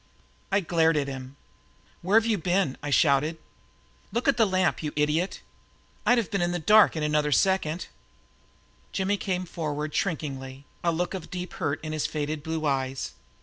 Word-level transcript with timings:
I 0.51 0.61
glared 0.61 0.97
at 0.97 1.07
him. 1.07 1.35
"Where've 2.01 2.25
you 2.25 2.39
been?" 2.39 2.75
I 2.81 2.89
shouted. 2.89 3.37
"Look 4.11 4.27
at 4.27 4.37
that 4.37 4.45
lamp, 4.47 4.81
you 4.81 4.91
idiot! 4.95 5.41
I'd 6.07 6.17
have 6.17 6.31
been 6.31 6.41
in 6.41 6.51
the 6.53 6.57
dark 6.57 6.95
in 6.95 7.03
another 7.03 7.31
second." 7.31 7.85
Jimmy 8.93 9.17
came 9.17 9.45
forward 9.45 9.93
shrinkingly, 9.93 10.65
a 10.83 10.91
look 10.91 11.13
of 11.13 11.29
deep 11.29 11.53
hurt 11.53 11.79
in 11.83 11.93
his 11.93 12.07
faded 12.07 12.41
blue 12.41 12.65
eyes. 12.65 13.13